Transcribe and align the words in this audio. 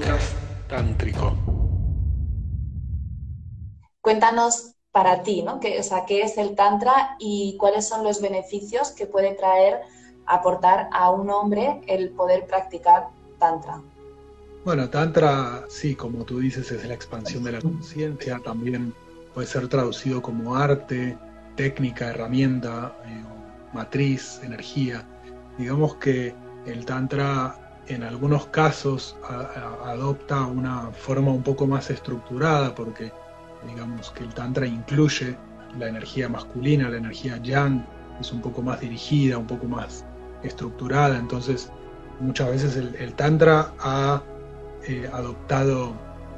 podcast 0.00 0.32
tántrico. 0.68 1.36
Cuéntanos 4.00 4.74
para 4.92 5.22
ti, 5.22 5.42
¿no? 5.42 5.60
¿Qué, 5.60 5.78
o 5.78 5.82
sea, 5.82 6.06
¿Qué 6.06 6.22
es 6.22 6.38
el 6.38 6.54
Tantra 6.54 7.16
y 7.18 7.56
cuáles 7.58 7.86
son 7.86 8.02
los 8.02 8.22
beneficios 8.22 8.92
que 8.92 9.06
puede 9.06 9.34
traer, 9.34 9.80
aportar 10.26 10.88
a 10.92 11.10
un 11.10 11.28
hombre 11.30 11.82
el 11.86 12.10
poder 12.10 12.46
practicar 12.46 13.08
Tantra? 13.38 13.82
Bueno, 14.64 14.88
Tantra, 14.88 15.64
sí, 15.68 15.94
como 15.94 16.24
tú 16.24 16.40
dices, 16.40 16.70
es 16.70 16.86
la 16.86 16.94
expansión 16.94 17.44
de 17.44 17.52
la 17.52 17.60
conciencia, 17.60 18.40
también 18.42 18.94
puede 19.34 19.46
ser 19.46 19.68
traducido 19.68 20.22
como 20.22 20.56
arte, 20.56 21.16
técnica, 21.56 22.08
herramienta, 22.08 22.96
eh, 23.04 23.22
matriz, 23.74 24.40
energía. 24.42 25.06
Digamos 25.58 25.96
que 25.96 26.34
el 26.64 26.86
Tantra 26.86 27.59
en 27.90 28.04
algunos 28.04 28.46
casos 28.46 29.16
adopta 29.84 30.46
una 30.46 30.90
forma 30.92 31.32
un 31.32 31.42
poco 31.42 31.66
más 31.66 31.90
estructurada 31.90 32.74
porque 32.74 33.12
digamos 33.66 34.10
que 34.12 34.24
el 34.24 34.32
Tantra 34.32 34.66
incluye 34.66 35.36
la 35.78 35.88
energía 35.88 36.28
masculina, 36.28 36.88
la 36.88 36.98
energía 36.98 37.36
yang, 37.38 37.84
es 38.20 38.32
un 38.32 38.40
poco 38.40 38.62
más 38.62 38.80
dirigida, 38.80 39.38
un 39.38 39.46
poco 39.46 39.66
más 39.66 40.04
estructurada, 40.42 41.18
entonces 41.18 41.70
muchas 42.20 42.50
veces 42.50 42.76
el, 42.76 43.14
Tantra 43.14 43.72
ha 43.80 44.22
eh, 44.86 45.08
adoptado 45.12 45.92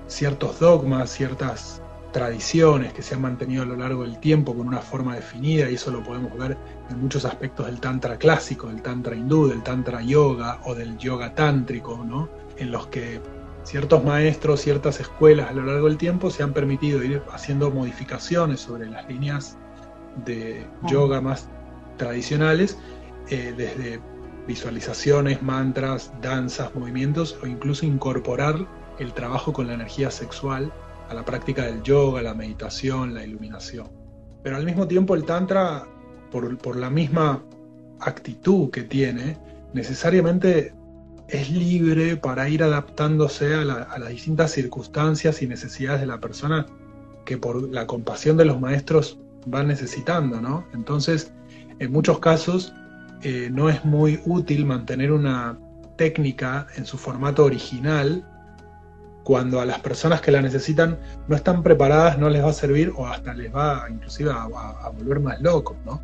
ciertos 0.07 0.59
dogmas, 0.59 1.11
ciertas 1.11 1.82
tradiciones 2.13 2.93
que 2.93 3.03
se 3.03 3.15
han 3.15 3.23
mantenido 3.23 3.63
a 3.63 3.67
lo 3.67 3.77
largo 3.77 4.03
del 4.03 4.19
tiempo 4.19 4.55
con 4.55 4.69
una 4.69 4.81
forma 4.81 5.15
definida, 5.15 5.71
y 5.71 5.75
eso 5.75 5.91
lo 5.91 6.03
podemos 6.03 6.37
ver 6.37 6.57
en 6.91 7.01
muchos 7.01 7.25
aspectos 7.25 7.67
del 7.67 7.81
Tantra 7.81 8.19
clásico, 8.19 8.69
del 8.69 8.83
Tantra 8.83 9.17
hindú, 9.17 9.49
del 9.49 9.63
Tantra 9.63 10.03
yoga 10.03 10.61
o 10.65 10.75
del 10.75 10.99
yoga 10.99 11.35
tántrico, 11.35 12.05
¿no? 12.05 12.29
en 12.59 12.71
los 12.71 12.87
que 12.89 13.21
ciertos 13.65 14.05
maestros, 14.05 14.61
ciertas 14.61 15.01
escuelas 15.01 15.51
a 15.51 15.53
lo 15.53 15.65
largo 15.65 15.89
del 15.89 15.97
tiempo 15.97 16.31
se 16.31 16.43
han 16.43 16.53
permitido 16.53 17.03
ir 17.03 17.23
haciendo 17.33 17.71
modificaciones 17.71 18.61
sobre 18.61 18.91
las 18.91 19.09
líneas 19.09 19.57
de 20.25 20.67
yoga 20.89 21.21
más 21.21 21.49
tradicionales, 21.97 22.79
eh, 23.29 23.55
desde 23.57 24.01
visualizaciones, 24.47 25.43
mantras, 25.43 26.13
danzas, 26.21 26.75
movimientos 26.75 27.39
o 27.43 27.47
incluso 27.47 27.87
incorporar 27.87 28.67
el 28.99 29.13
trabajo 29.13 29.53
con 29.53 29.69
la 29.69 29.75
energía 29.75 30.11
sexual 30.11 30.73
a 31.13 31.15
la 31.15 31.25
práctica 31.25 31.67
del 31.67 31.83
yoga, 31.83 32.23
la 32.23 32.35
meditación, 32.35 33.15
la 33.15 33.25
iluminación. 33.25 33.89
Pero 34.43 34.57
al 34.57 34.65
mismo 34.65 34.89
tiempo 34.89 35.15
el 35.15 35.25
Tantra, 35.25 35.87
por, 36.31 36.59
por 36.59 36.77
la 36.77 36.91
misma 36.91 37.45
actitud 38.01 38.71
que 38.71 38.83
tiene, 38.83 39.39
necesariamente 39.73 40.75
es 41.29 41.51
libre 41.51 42.17
para 42.17 42.49
ir 42.49 42.63
adaptándose 42.63 43.55
a, 43.55 43.65
las 43.65 44.09
distintas 44.09 44.51
circunstancias 44.53 45.43
y 45.43 45.47
necesidades 45.47 46.01
de 46.01 46.07
la 46.07 46.21
persona 46.21 46.67
que 47.25 47.39
por 47.39 47.71
la 47.71 47.87
compasión 47.87 48.37
de 48.37 48.45
los 48.45 48.61
maestros 48.61 49.19
va 49.53 49.63
necesitando, 49.63 50.41
¿no? 50.41 50.67
Entonces, 50.75 51.33
en 51.79 51.93
muchos 51.93 52.19
casos 52.19 52.75
eh, 53.23 53.49
no 53.53 53.69
es 53.69 53.85
muy 53.85 54.21
útil 54.27 54.67
mantener 54.67 55.13
una 55.13 55.59
técnica 55.97 56.67
en 56.77 56.85
su 56.85 56.99
formato 56.99 57.45
original 57.45 58.27
cuando 59.25 59.61
a 59.61 59.67
las 59.67 59.81
personas 59.81 60.21
que 60.21 60.31
la 60.31 60.43
necesitan 60.43 60.99
no 61.29 61.37
están 61.37 61.63
preparadas, 61.63 62.19
no 62.19 62.29
les 62.29 62.45
va 62.45 62.51
a 62.51 62.55
servir 62.55 62.93
o 62.97 63.07
hasta 63.07 63.35
les 63.35 63.55
va 63.55 63.87
inclusive 63.89 64.31
a, 64.31 64.91
volver 64.97 65.21
más 65.21 65.41
locos, 65.41 65.77
¿no? 65.85 66.03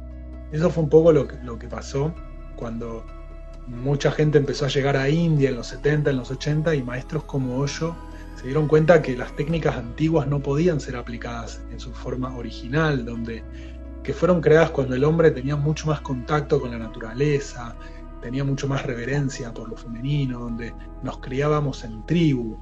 Eso 0.52 0.70
fue 0.70 0.84
un 0.84 0.88
poco 0.88 1.12
lo 1.12 1.26
que, 1.26 1.36
lo 1.42 1.58
que 1.58 1.68
pasó 1.68 2.14
cuando 2.56 3.04
mucha 3.66 4.10
gente 4.10 4.38
empezó 4.38 4.64
a 4.64 4.68
llegar 4.68 4.96
a 4.96 5.08
India 5.08 5.50
en 5.50 5.56
los 5.56 5.66
70, 5.68 6.10
en 6.10 6.16
los 6.16 6.30
80 6.30 6.74
y 6.74 6.82
maestros 6.82 7.24
como 7.24 7.58
Hoyo 7.58 7.94
se 8.36 8.44
dieron 8.44 8.68
cuenta 8.68 9.02
que 9.02 9.16
las 9.16 9.34
técnicas 9.34 9.76
antiguas 9.76 10.28
no 10.28 10.40
podían 10.40 10.80
ser 10.80 10.96
aplicadas 10.96 11.60
en 11.72 11.80
su 11.80 11.92
forma 11.92 12.36
original, 12.36 13.04
donde 13.04 13.42
que 14.04 14.14
fueron 14.14 14.40
creadas 14.40 14.70
cuando 14.70 14.94
el 14.94 15.02
hombre 15.02 15.32
tenía 15.32 15.56
mucho 15.56 15.88
más 15.88 16.00
contacto 16.00 16.60
con 16.60 16.70
la 16.70 16.78
naturaleza, 16.78 17.74
tenía 18.22 18.44
mucho 18.44 18.68
más 18.68 18.86
reverencia 18.86 19.52
por 19.52 19.68
lo 19.68 19.76
femenino, 19.76 20.38
donde 20.38 20.72
nos 21.02 21.18
criábamos 21.18 21.82
en 21.82 22.06
tribu, 22.06 22.56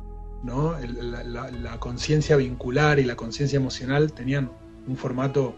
¿no? 0.46 0.76
la, 0.78 1.78
conciencia 1.78 2.36
vincular 2.36 2.98
y 2.98 3.04
la 3.04 3.16
conciencia 3.16 3.56
emocional 3.56 4.12
tenían 4.12 4.50
un 4.86 4.96
formato 4.96 5.54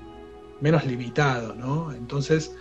menos 0.60 0.84
limitado, 0.84 1.54
¿no? 1.54 1.92
Entonces, 1.92 2.56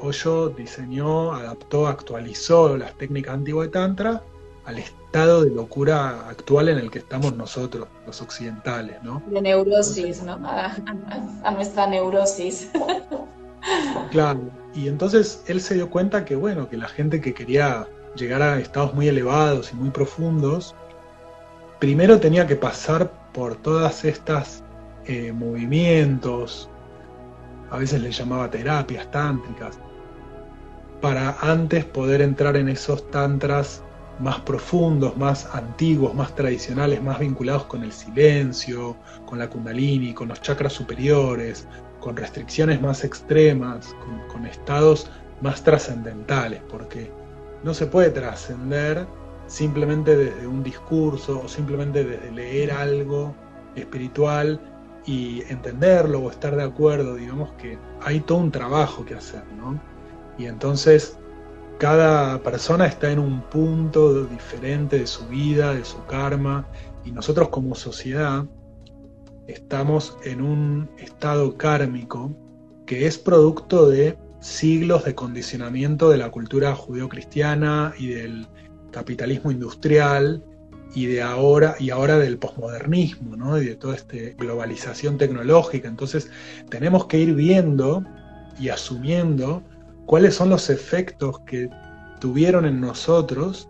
Hoyo 0.00 0.48
diseñó, 0.50 1.32
adaptó, 1.32 1.86
actualizó 1.86 2.76
las 2.76 2.96
técnicas 2.96 3.34
antiguas 3.34 3.66
de 3.66 3.72
Tantra 3.72 4.22
al 4.64 4.78
estado 4.78 5.44
de 5.44 5.50
locura 5.50 6.28
actual 6.28 6.68
en 6.68 6.78
el 6.78 6.90
que 6.90 7.00
estamos 7.00 7.36
nosotros, 7.36 7.88
los 8.06 8.22
occidentales, 8.22 9.02
¿no? 9.02 9.22
De 9.28 9.42
neurosis, 9.42 10.22
¿no? 10.22 10.38
A, 10.42 11.50
nuestra 11.52 11.86
neurosis. 11.86 12.70
Claro, 14.10 14.50
y 14.74 14.88
entonces 14.88 15.42
él 15.46 15.58
se 15.58 15.74
dio 15.74 15.88
cuenta 15.88 16.26
que, 16.26 16.36
bueno, 16.36 16.68
que 16.68 16.76
la 16.76 16.86
gente 16.86 17.22
que 17.22 17.32
quería 17.32 17.88
llegar 18.14 18.42
a 18.42 18.60
estados 18.60 18.92
muy 18.92 19.08
elevados 19.08 19.72
y 19.72 19.76
muy 19.76 19.88
profundos, 19.88 20.74
primero 21.78 22.20
tenía 22.20 22.46
que 22.46 22.56
pasar 22.56 23.10
por 23.32 23.56
todas 23.56 24.04
estas 24.04 24.62
eh, 25.06 25.32
movimientos, 25.32 26.68
a 27.70 27.78
veces 27.78 28.00
le 28.00 28.12
llamaba 28.12 28.50
terapias 28.50 29.10
tántricas, 29.10 29.78
para 31.00 31.36
antes 31.40 31.84
poder 31.84 32.22
entrar 32.22 32.56
en 32.56 32.68
esos 32.68 33.10
tantras 33.10 33.82
más 34.20 34.40
profundos, 34.40 35.16
más 35.16 35.46
antiguos, 35.54 36.14
más 36.14 36.34
tradicionales, 36.34 37.02
más 37.02 37.18
vinculados 37.18 37.64
con 37.64 37.82
el 37.82 37.92
silencio, 37.92 38.96
con 39.26 39.38
la 39.38 39.48
kundalini, 39.48 40.14
con 40.14 40.28
los 40.28 40.40
chakras 40.40 40.72
superiores, 40.72 41.66
con 42.00 42.16
restricciones 42.16 42.80
más 42.80 43.04
extremas, 43.04 43.94
con, 44.30 44.46
estados 44.46 45.10
más 45.40 45.62
trascendentales, 45.64 46.60
porque 46.70 47.10
no 47.62 47.74
se 47.74 47.86
puede 47.86 48.10
trascender 48.10 49.06
simplemente 49.46 50.16
desde 50.16 50.46
un 50.46 50.62
discurso 50.62 51.42
o 51.44 51.48
simplemente 51.48 52.04
desde 52.04 52.30
leer 52.32 52.72
algo 52.72 53.34
espiritual 53.76 54.60
y 55.06 55.42
entenderlo 55.48 56.20
o 56.20 56.30
estar 56.30 56.56
de 56.56 56.62
acuerdo, 56.62 57.16
digamos 57.16 57.52
que 57.52 57.78
hay 58.00 58.20
todo 58.20 58.38
un 58.38 58.50
trabajo 58.50 59.04
que 59.04 59.14
hacer, 59.14 59.44
¿no? 59.56 59.80
Y 60.38 60.46
entonces 60.46 61.18
cada 61.78 62.42
persona 62.42 62.86
está 62.86 63.10
en 63.10 63.18
un 63.18 63.42
punto 63.42 64.24
diferente 64.24 64.98
de 64.98 65.06
su 65.06 65.26
vida, 65.26 65.74
de 65.74 65.84
su 65.84 66.04
karma, 66.06 66.66
y 67.04 67.10
nosotros 67.10 67.48
como 67.50 67.74
sociedad 67.74 68.46
estamos 69.46 70.16
en 70.24 70.40
un 70.40 70.88
estado 70.98 71.56
kármico 71.58 72.34
que 72.86 73.06
es 73.06 73.18
producto 73.18 73.88
de 73.88 74.16
siglos 74.40 75.04
de 75.04 75.14
condicionamiento 75.14 76.10
de 76.10 76.18
la 76.18 76.30
cultura 76.30 76.74
judeocristiana 76.74 77.94
y 77.98 78.08
del 78.08 78.46
capitalismo 78.94 79.50
industrial 79.50 80.42
y 80.94 81.06
de 81.06 81.20
ahora 81.22 81.74
y 81.80 81.90
ahora 81.90 82.18
del 82.18 82.38
posmodernismo, 82.38 83.36
¿no? 83.36 83.60
Y 83.60 83.66
de 83.66 83.74
toda 83.74 83.96
esta 83.96 84.16
globalización 84.38 85.18
tecnológica. 85.18 85.88
Entonces, 85.88 86.30
tenemos 86.70 87.06
que 87.06 87.18
ir 87.18 87.34
viendo 87.34 88.04
y 88.58 88.68
asumiendo 88.68 89.62
cuáles 90.06 90.36
son 90.36 90.50
los 90.50 90.70
efectos 90.70 91.40
que 91.40 91.68
tuvieron 92.20 92.64
en 92.64 92.80
nosotros 92.80 93.68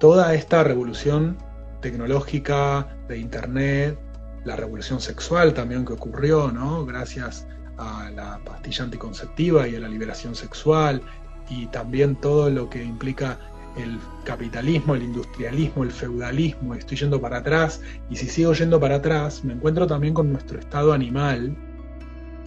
toda 0.00 0.34
esta 0.34 0.64
revolución 0.64 1.38
tecnológica 1.80 2.88
de 3.08 3.18
Internet, 3.18 3.98
la 4.44 4.56
revolución 4.56 5.00
sexual 5.00 5.54
también 5.54 5.84
que 5.84 5.92
ocurrió, 5.92 6.50
¿no? 6.50 6.84
Gracias 6.84 7.46
a 7.78 8.10
la 8.10 8.40
pastilla 8.44 8.84
anticonceptiva 8.84 9.68
y 9.68 9.76
a 9.76 9.80
la 9.80 9.88
liberación 9.88 10.34
sexual, 10.34 11.00
y 11.48 11.66
también 11.66 12.16
todo 12.16 12.50
lo 12.50 12.68
que 12.68 12.82
implica 12.82 13.38
el 13.76 13.98
capitalismo, 14.24 14.94
el 14.94 15.02
industrialismo, 15.02 15.84
el 15.84 15.90
feudalismo, 15.90 16.74
estoy 16.74 16.98
yendo 16.98 17.20
para 17.20 17.38
atrás, 17.38 17.80
y 18.10 18.16
si 18.16 18.26
sigo 18.26 18.52
yendo 18.52 18.80
para 18.80 18.96
atrás, 18.96 19.44
me 19.44 19.52
encuentro 19.52 19.86
también 19.86 20.14
con 20.14 20.32
nuestro 20.32 20.58
estado 20.58 20.92
animal, 20.92 21.56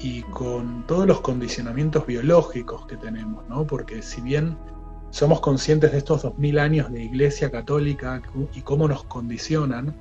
y 0.04 0.22
con 0.24 0.86
todos 0.86 1.08
los 1.08 1.22
condicionamientos 1.22 2.06
biológicos 2.06 2.86
que 2.88 2.98
tenemos, 2.98 3.48
¿no? 3.48 3.66
Porque 3.66 4.02
si 4.02 4.22
bien 4.22 4.58
somos 5.12 5.40
conscientes 5.40 5.94
de 5.94 6.00
estos 6.00 6.24
2000 6.24 6.60
años 6.60 6.92
de 6.92 7.04
Iglesia 7.04 7.50
Católica 7.50 8.22
y 8.54 8.62
cómo 8.62 8.88
nos 8.88 9.06
condicionan, 9.06 9.96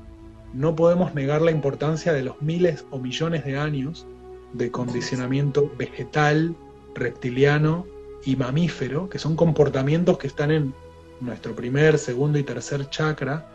no 0.53 0.75
podemos 0.75 1.15
negar 1.15 1.41
la 1.41 1.53
importancia 1.53 2.13
de 2.13 2.25
los 2.25 2.43
miles 2.43 2.85
o 2.91 2.99
millones 2.99 3.45
de 3.45 3.57
años 3.57 4.07
de 4.55 4.71
condicionamiento 4.71 5.71
vegetal, 5.79 6.57
reptiliano 6.95 7.87
y 8.25 8.37
mamífero, 8.37 9.09
que 9.09 9.19
son 9.19 9.37
comportamientos 9.37 10.19
que 10.19 10.27
están 10.27 10.51
en 10.51 10.75
nuestro 11.23 11.55
primer, 11.55 11.99
segundo 11.99 12.39
y 12.39 12.43
tercer 12.43 12.89
chakra, 12.91 13.47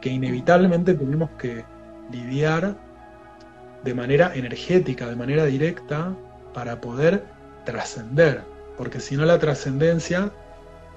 que 0.00 0.10
inevitablemente 0.10 0.94
tenemos 0.94 1.30
que 1.38 1.64
lidiar 2.10 2.76
de 3.84 3.94
manera 3.94 4.32
energética, 4.34 5.08
de 5.08 5.16
manera 5.16 5.44
directa, 5.44 6.14
para 6.54 6.80
poder 6.80 7.24
trascender. 7.64 8.42
Porque 8.76 9.00
si 9.00 9.16
no 9.16 9.24
la 9.24 9.38
trascendencia 9.38 10.32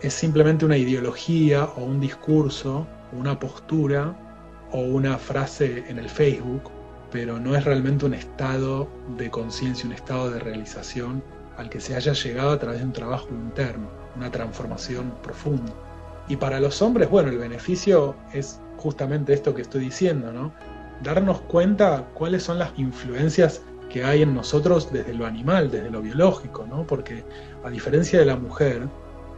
es 0.02 0.14
simplemente 0.14 0.66
una 0.66 0.78
ideología 0.78 1.66
o 1.76 1.84
un 1.84 2.00
discurso 2.00 2.88
una 3.12 3.40
postura 3.40 4.16
o 4.72 4.80
una 4.82 5.18
frase 5.18 5.86
en 5.88 6.00
el 6.00 6.10
Facebook, 6.10 6.64
pero 7.12 7.40
no 7.40 7.56
es 7.56 7.64
realmente 7.64 8.06
un 8.06 8.14
estado 8.14 8.90
de 9.18 9.30
conciencia, 9.30 9.86
un 9.86 9.94
estado 9.94 10.32
de 10.32 10.40
realización 10.40 11.24
al 11.58 11.70
que 11.70 11.80
se 11.80 11.96
haya 11.96 12.14
llegado 12.14 12.52
a 12.52 12.60
través 12.60 12.80
de 12.80 12.86
un 12.86 12.94
trabajo 12.94 13.30
interno, 13.30 13.88
una 14.16 14.30
transformación 14.32 15.14
profunda. 15.24 15.72
Y 16.28 16.38
para 16.38 16.60
los 16.60 16.82
hombres, 16.82 17.10
bueno, 17.10 17.30
el 17.30 17.38
beneficio 17.38 18.16
es 18.34 18.60
justamente 18.78 19.34
esto 19.34 19.54
que 19.54 19.62
estoy 19.62 19.86
diciendo, 19.86 20.32
¿no? 20.32 20.52
Darnos 21.04 21.42
cuenta 21.42 22.08
cuáles 22.14 22.44
son 22.44 22.60
las 22.60 22.72
influencias 22.78 23.62
que 23.90 24.04
hay 24.04 24.24
en 24.24 24.34
nosotros 24.34 24.92
desde 24.92 25.14
lo 25.14 25.26
animal, 25.26 25.70
desde 25.70 25.92
lo 25.92 26.02
biológico, 26.02 26.66
¿no? 26.68 26.86
Porque 26.88 27.24
a 27.64 27.70
diferencia 27.70 28.20
de 28.20 28.26
la 28.26 28.36
mujer, 28.36 28.88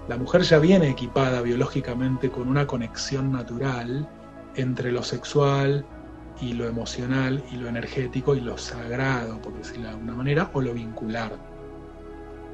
la 0.08 0.18
mujer 0.18 0.42
ya 0.42 0.60
viene 0.60 0.90
equipada 0.90 1.42
biológicamente 1.42 2.30
con 2.30 2.48
una 2.48 2.66
conexión 2.66 3.32
natural 3.32 4.08
entre 4.56 4.92
lo 4.92 5.04
sexual 5.04 5.86
y 6.40 6.54
lo 6.54 6.68
emocional 6.68 7.44
y 7.52 7.58
lo 7.58 7.68
energético 7.68 8.36
y 8.36 8.42
lo 8.42 8.58
sagrado, 8.58 9.42
por 9.42 9.54
decirlo 9.58 9.84
de 9.84 9.90
alguna 9.90 10.14
manera, 10.14 10.50
o 10.54 10.62
lo 10.62 10.74
vincular. 10.74 11.34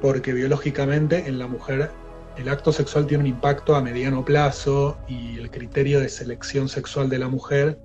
Porque 0.00 0.32
biológicamente 0.32 1.28
en 1.28 1.38
la 1.38 1.46
mujer 1.46 1.90
el 2.36 2.48
acto 2.48 2.72
sexual 2.72 3.06
tiene 3.06 3.24
un 3.24 3.30
impacto 3.30 3.76
a 3.76 3.82
mediano 3.82 4.24
plazo 4.24 4.98
y 5.08 5.38
el 5.38 5.50
criterio 5.50 6.00
de 6.00 6.08
selección 6.08 6.68
sexual 6.68 7.08
de 7.08 7.18
la 7.18 7.28
mujer 7.28 7.78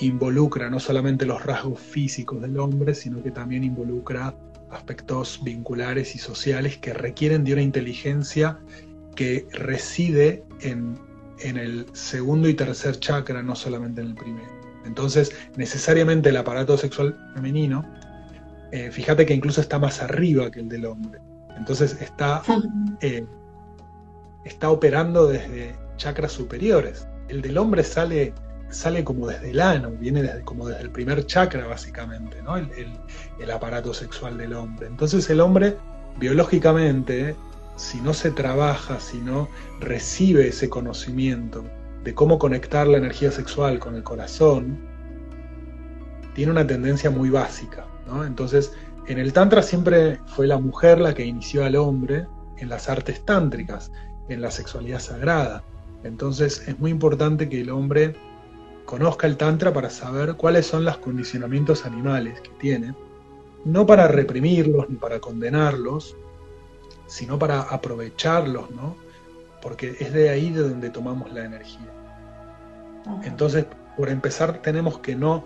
involucra 0.00 0.70
no 0.70 0.80
solamente 0.80 1.26
los 1.26 1.44
rasgos 1.44 1.78
físicos 1.78 2.40
del 2.40 2.58
hombre, 2.58 2.94
sino 2.94 3.22
que 3.22 3.30
también 3.30 3.62
involucra 3.64 4.34
aspectos 4.70 5.40
vinculares 5.44 6.14
y 6.14 6.18
sociales 6.18 6.78
que 6.78 6.92
requieren 6.92 7.44
de 7.44 7.52
una 7.52 7.62
inteligencia 7.62 8.58
que 9.14 9.46
reside 9.52 10.44
en, 10.60 10.98
el 11.38 11.86
segundo 11.92 12.48
y 12.48 12.54
tercer 12.54 12.98
chakra, 12.98 13.42
no 13.42 13.54
solamente 13.54 14.00
en 14.00 14.08
el 14.08 14.14
primero. 14.14 14.48
Entonces, 14.84 15.32
necesariamente 15.56 16.30
el 16.30 16.36
aparato 16.36 16.76
sexual 16.76 17.16
femenino, 17.34 17.84
eh, 18.72 18.90
fíjate 18.90 19.26
que 19.26 19.34
incluso 19.34 19.60
está 19.60 19.78
más 19.78 20.00
arriba 20.00 20.50
que 20.50 20.60
el 20.60 20.68
del 20.68 20.86
hombre. 20.86 21.20
Entonces 21.56 22.00
está, 22.00 22.42
eh, 23.00 23.24
está 24.44 24.70
operando 24.70 25.26
desde 25.26 25.74
chakras 25.96 26.32
superiores. 26.32 27.06
El 27.28 27.42
del 27.42 27.58
hombre 27.58 27.82
sale, 27.84 28.32
sale 28.70 29.04
como 29.04 29.26
desde 29.26 29.50
el 29.50 29.60
ano, 29.60 29.90
viene 29.90 30.22
desde, 30.22 30.42
como 30.42 30.68
desde 30.68 30.82
el 30.82 30.90
primer 30.90 31.26
chakra 31.26 31.66
básicamente, 31.66 32.42
¿no? 32.42 32.56
el, 32.56 32.70
el 33.40 33.50
aparato 33.50 33.94
sexual 33.94 34.38
del 34.38 34.52
hombre. 34.52 34.86
Entonces 34.86 35.28
el 35.30 35.40
hombre 35.40 35.76
biológicamente 36.18 37.34
si 37.76 38.00
no 38.00 38.14
se 38.14 38.30
trabaja, 38.30 39.00
si 39.00 39.18
no 39.18 39.48
recibe 39.80 40.48
ese 40.48 40.68
conocimiento 40.68 41.64
de 42.04 42.14
cómo 42.14 42.38
conectar 42.38 42.86
la 42.86 42.98
energía 42.98 43.30
sexual 43.30 43.78
con 43.78 43.96
el 43.96 44.02
corazón, 44.02 44.78
tiene 46.34 46.52
una 46.52 46.66
tendencia 46.66 47.10
muy 47.10 47.30
básica. 47.30 47.86
Entonces, 48.26 48.72
en 49.06 49.18
el 49.18 49.32
Tantra 49.32 49.62
siempre 49.62 50.20
fue 50.26 50.46
la 50.46 50.58
mujer 50.58 51.00
la 51.00 51.14
que 51.14 51.24
inició 51.24 51.64
al 51.64 51.76
hombre 51.76 52.26
en 52.58 52.68
las 52.68 52.88
artes 52.88 53.24
tántricas, 53.24 53.90
en 54.28 54.40
la 54.40 54.50
sexualidad 54.50 55.00
sagrada. 55.00 55.62
Entonces, 56.02 56.66
es 56.68 56.78
muy 56.78 56.90
importante 56.90 57.48
que 57.48 57.60
el 57.60 57.70
hombre 57.70 58.14
conozca 58.84 59.26
el 59.26 59.36
Tantra 59.36 59.72
para 59.72 59.90
saber 59.90 60.34
cuáles 60.34 60.66
son 60.66 60.84
los 60.84 60.98
condicionamientos 60.98 61.86
animales 61.86 62.40
que 62.40 62.50
tiene, 62.58 62.94
no 63.64 63.86
para 63.86 64.08
reprimirlos 64.08 64.90
ni 64.90 64.96
para 64.96 65.20
condenarlos, 65.20 66.16
sino 67.06 67.38
para 67.38 67.62
aprovecharlos, 67.62 68.70
¿no? 68.70 68.96
Porque 69.62 69.96
es 69.98 70.12
de 70.12 70.28
ahí 70.28 70.50
de 70.50 70.68
donde 70.68 70.90
tomamos 70.90 71.32
la 71.32 71.44
energía. 71.44 71.90
Entonces, 73.22 73.66
por 73.96 74.08
empezar, 74.08 74.60
tenemos 74.62 74.98
que 74.98 75.14
no, 75.14 75.44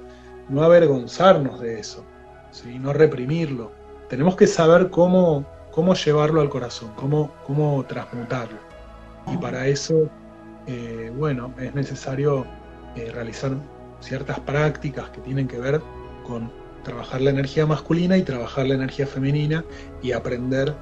no 0.49 0.63
avergonzarnos 0.63 1.61
de 1.61 1.79
eso, 1.81 2.05
¿sí? 2.51 2.79
no 2.79 2.93
reprimirlo. 2.93 3.73
Tenemos 4.09 4.37
que 4.37 4.47
saber 4.47 4.91
cómo, 4.91 5.45
cómo 5.79 5.95
llevarlo 5.95 6.41
al 6.41 6.49
corazón, 6.49 6.91
cómo, 6.97 7.31
cómo 7.47 7.85
transmutarlo. 7.85 8.59
Y 9.33 9.37
para 9.37 9.69
eso, 9.69 10.11
eh, 10.67 11.13
bueno, 11.17 11.55
es 11.57 11.73
necesario 11.73 12.45
eh, 12.97 13.13
realizar 13.13 13.53
ciertas 14.01 14.41
prácticas 14.41 15.09
que 15.11 15.21
tienen 15.21 15.47
que 15.47 15.57
ver 15.57 15.81
con 16.27 16.51
trabajar 16.83 17.21
la 17.21 17.31
energía 17.31 17.65
masculina 17.65 18.17
y 18.17 18.23
trabajar 18.23 18.67
la 18.67 18.75
energía 18.75 19.07
femenina 19.07 19.65
y 20.03 20.11
aprender 20.11 20.75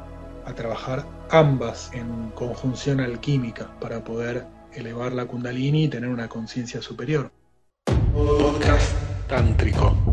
a 0.46 0.54
trabajar 0.54 1.04
ambas 1.28 1.90
en 1.92 2.31
conjunción 2.31 3.00
alquímica 3.00 3.78
para 3.78 4.02
poder 4.02 4.46
elevar 4.72 5.12
la 5.12 5.26
kundalini 5.26 5.84
y 5.84 5.88
tener 5.88 6.08
una 6.08 6.26
conciencia 6.26 6.81
superior. 6.81 7.31
Podcast 8.14 8.96
tántrico. 9.28 10.05